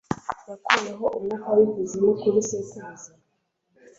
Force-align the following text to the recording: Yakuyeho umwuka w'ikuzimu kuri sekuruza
Yakuyeho 0.49 1.05
umwuka 1.17 1.49
w'ikuzimu 1.57 2.11
kuri 2.19 2.39
sekuruza 2.49 3.11